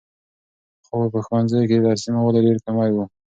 [0.79, 2.97] پخوا به په ښوونځیو کې د درسي موادو ډېر کمی و.